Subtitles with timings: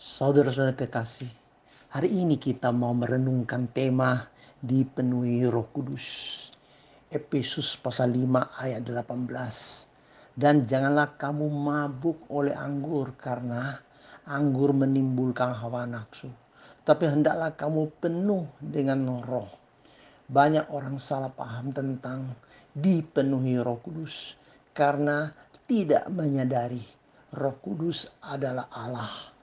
[0.00, 1.28] Saudara-saudara kekasih,
[1.92, 4.32] hari ini kita mau merenungkan tema
[4.64, 6.48] dipenuhi roh kudus.
[7.12, 8.96] Efesus pasal 5 ayat 18.
[10.32, 13.76] Dan janganlah kamu mabuk oleh anggur karena
[14.24, 16.32] anggur menimbulkan hawa nafsu.
[16.80, 19.52] Tapi hendaklah kamu penuh dengan roh.
[20.32, 22.24] Banyak orang salah paham tentang
[22.72, 24.40] dipenuhi roh kudus
[24.72, 25.28] karena
[25.68, 26.80] tidak menyadari
[27.36, 29.36] roh kudus adalah Allah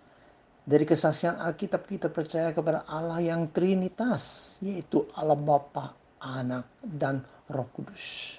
[0.68, 7.72] dari kesaksian Alkitab kita percaya kepada Allah yang Trinitas, yaitu Allah Bapa, Anak, dan Roh
[7.72, 8.36] Kudus.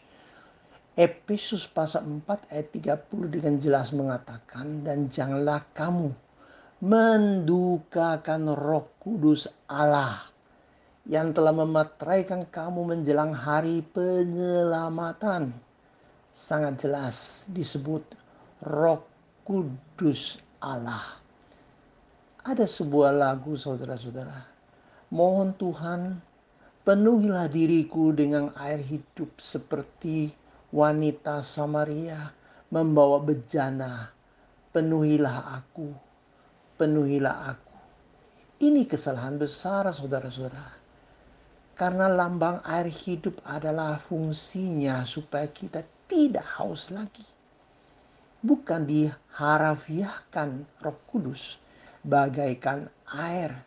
[0.92, 2.68] Efesus pasal 4 ayat
[3.08, 6.12] 30 dengan jelas mengatakan, dan janganlah kamu
[6.78, 10.30] mendukakan roh kudus Allah
[11.08, 15.54] yang telah memateraikan kamu menjelang hari penyelamatan.
[16.34, 18.02] Sangat jelas disebut
[18.62, 19.06] roh
[19.46, 21.18] kudus Allah
[22.46, 24.46] ada sebuah lagu saudara-saudara.
[25.10, 26.00] Mohon Tuhan
[26.86, 30.30] penuhilah diriku dengan air hidup seperti
[30.70, 32.30] wanita Samaria
[32.70, 34.14] membawa bejana.
[34.70, 35.90] Penuhilah aku,
[36.76, 37.74] penuhilah aku.
[38.62, 40.78] Ini kesalahan besar saudara-saudara.
[41.78, 47.24] Karena lambang air hidup adalah fungsinya supaya kita tidak haus lagi.
[48.42, 51.67] Bukan diharafiahkan roh kudus
[52.04, 53.64] bagaikan air.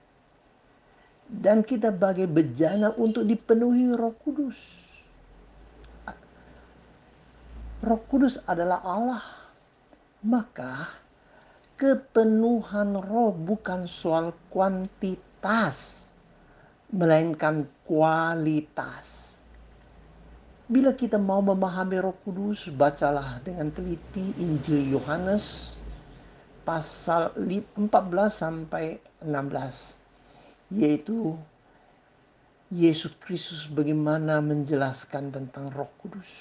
[1.32, 4.60] Dan kita bagai bejana untuk dipenuhi roh kudus.
[7.82, 9.24] Roh kudus adalah Allah.
[10.22, 10.92] Maka
[11.80, 16.12] kepenuhan roh bukan soal kuantitas.
[16.92, 19.40] Melainkan kualitas.
[20.68, 25.80] Bila kita mau memahami roh kudus, bacalah dengan teliti Injil Yohanes
[26.62, 27.82] pasal 14
[28.30, 30.02] sampai 16
[30.72, 31.36] yaitu
[32.72, 36.32] Yesus Kristus bagaimana menjelaskan tentang Roh Kudus.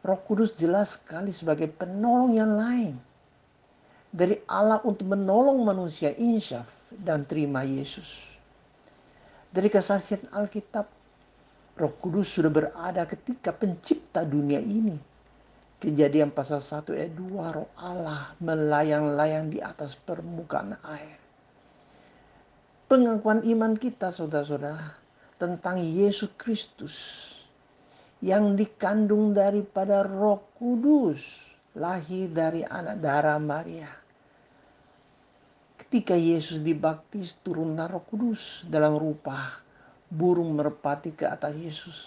[0.00, 2.96] Roh Kudus jelas sekali sebagai penolong yang lain
[4.08, 8.32] dari Allah untuk menolong manusia insyaf dan terima Yesus.
[9.52, 10.88] Dari kesaksian Alkitab,
[11.76, 15.11] Roh Kudus sudah berada ketika pencipta dunia ini
[15.82, 17.26] Kejadian pasal 1 ayat 2
[17.58, 21.18] roh Allah melayang-layang di atas permukaan air.
[22.86, 24.94] Pengakuan iman kita saudara-saudara
[25.42, 26.94] tentang Yesus Kristus
[28.22, 33.90] yang dikandung daripada roh kudus lahir dari anak darah Maria.
[35.82, 39.58] Ketika Yesus dibaptis turunlah roh kudus dalam rupa
[40.06, 41.98] burung merpati ke atas Yesus.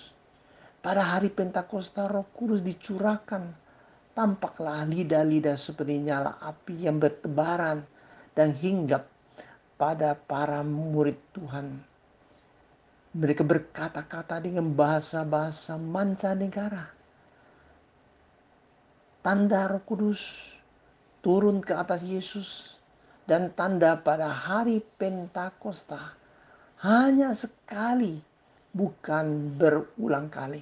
[0.80, 3.65] Pada hari Pentakosta roh kudus dicurahkan
[4.16, 7.84] tampaklah lidah-lidah seperti nyala api yang bertebaran
[8.32, 9.12] dan hinggap
[9.76, 11.84] pada para murid Tuhan.
[13.16, 16.96] Mereka berkata-kata dengan bahasa-bahasa mancanegara.
[19.20, 20.52] Tanda roh kudus
[21.20, 22.80] turun ke atas Yesus
[23.28, 26.16] dan tanda pada hari Pentakosta
[26.86, 28.22] hanya sekali
[28.72, 30.62] bukan berulang kali.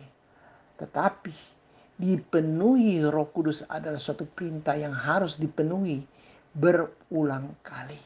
[0.79, 1.52] Tetapi
[1.97, 6.01] dipenuhi Roh Kudus adalah suatu perintah yang harus dipenuhi
[6.53, 7.99] berulang kali.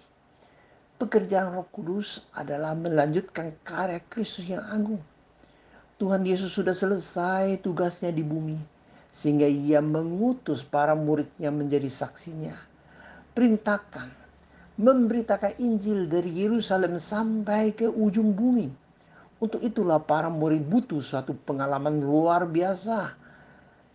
[0.97, 5.03] Pekerjaan Roh Kudus adalah melanjutkan karya Kristus yang agung.
[5.97, 8.57] Tuhan Yesus sudah selesai tugasnya di bumi
[9.09, 12.53] sehingga ia mengutus para muridnya menjadi saksinya.
[13.33, 14.09] Perintahkan,
[14.77, 18.69] memberitakan Injil dari Yerusalem sampai ke ujung bumi.
[19.37, 23.26] Untuk itulah para murid butuh suatu pengalaman luar biasa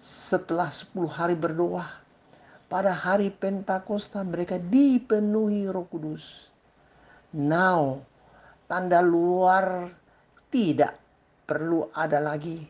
[0.02, 1.86] setelah 10 hari berdoa,
[2.66, 6.50] pada hari Pentakosta mereka dipenuhi Roh Kudus.
[7.30, 8.02] Now,
[8.66, 9.94] tanda luar
[10.50, 10.98] tidak
[11.46, 12.66] perlu ada lagi,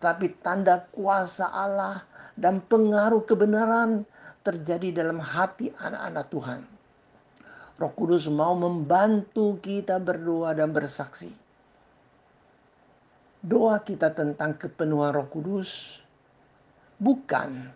[0.00, 2.00] tapi tanda kuasa Allah
[2.32, 4.08] dan pengaruh kebenaran
[4.40, 6.60] terjadi dalam hati anak-anak Tuhan.
[7.76, 11.28] Roh Kudus mau membantu kita berdoa dan bersaksi.
[13.40, 16.00] Doa kita tentang kepenuhan Roh Kudus
[17.00, 17.72] Bukan.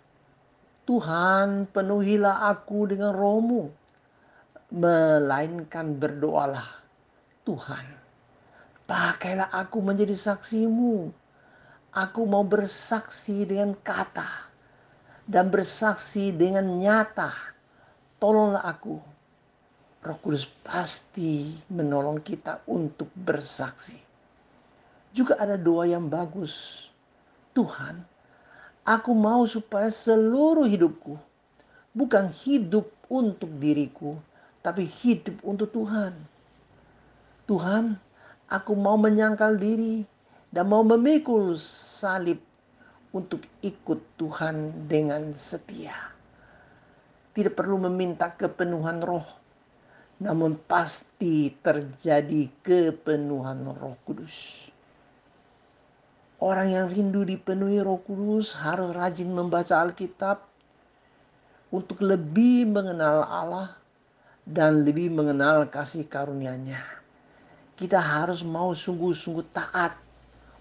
[0.85, 3.73] Tuhan penuhilah aku dengan rohmu.
[4.69, 6.85] Melainkan berdoalah.
[7.45, 7.85] Tuhan,
[8.85, 11.09] pakailah aku menjadi saksimu.
[11.93, 14.49] Aku mau bersaksi dengan kata
[15.25, 17.33] dan bersaksi dengan nyata.
[18.21, 18.97] Tolonglah aku.
[20.05, 23.97] Roh Kudus pasti menolong kita untuk bersaksi.
[25.17, 26.89] Juga ada doa yang bagus.
[27.57, 28.05] Tuhan,
[28.85, 31.17] Aku mau supaya seluruh hidupku
[31.97, 34.21] bukan hidup untuk diriku,
[34.61, 36.13] tapi hidup untuk Tuhan.
[37.49, 37.97] Tuhan,
[38.51, 40.05] aku mau menyangkal diri
[40.53, 42.43] dan mau memikul salib
[43.15, 46.13] untuk ikut Tuhan dengan setia.
[47.33, 49.27] Tidak perlu meminta kepenuhan roh,
[50.21, 54.69] namun pasti terjadi kepenuhan roh kudus.
[56.43, 60.43] Orang yang rindu dipenuhi roh kudus harus rajin membaca Alkitab
[61.71, 63.71] untuk lebih mengenal Allah
[64.43, 66.83] dan lebih mengenal kasih karunia-Nya.
[67.79, 69.95] Kita harus mau sungguh-sungguh taat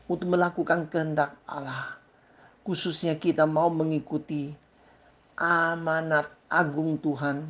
[0.05, 1.97] untuk melakukan kehendak Allah.
[2.61, 4.53] Khususnya kita mau mengikuti
[5.33, 7.49] amanat agung Tuhan.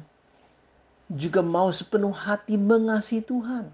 [1.11, 3.67] Juga mau sepenuh hati mengasihi Tuhan.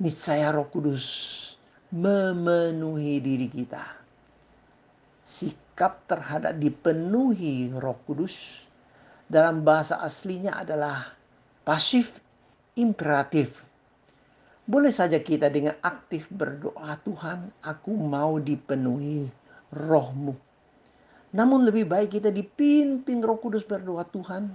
[0.00, 1.49] Niscaya roh kudus
[1.90, 3.82] memenuhi diri kita.
[5.26, 8.66] Sikap terhadap dipenuhi Roh Kudus
[9.30, 11.14] dalam bahasa aslinya adalah
[11.66, 12.22] pasif
[12.78, 13.62] imperatif.
[14.70, 19.26] Boleh saja kita dengan aktif berdoa, Tuhan, aku mau dipenuhi
[19.74, 20.38] rohmu.
[21.34, 24.50] Namun lebih baik kita dipimpin roh kudus berdoa, Tuhan,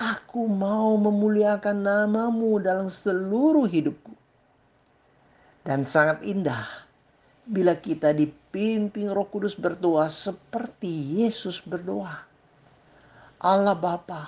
[0.00, 4.21] aku mau memuliakan namamu dalam seluruh hidupku.
[5.62, 6.66] Dan sangat indah
[7.46, 12.22] bila kita dipimpin Roh Kudus berdoa seperti Yesus berdoa.
[13.42, 14.26] Allah Bapa,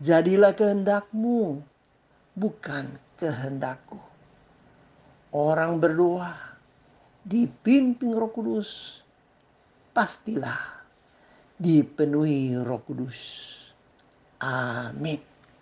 [0.00, 1.64] jadilah kehendakmu,
[2.36, 3.96] bukan kehendakku.
[5.32, 6.32] Orang berdoa
[7.24, 9.00] dipimpin Roh Kudus,
[9.92, 10.84] pastilah
[11.60, 13.20] dipenuhi Roh Kudus.
[14.40, 15.37] Amin.